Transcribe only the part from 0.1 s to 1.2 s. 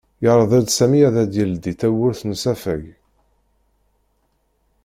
Yeɛreḍ Sami ad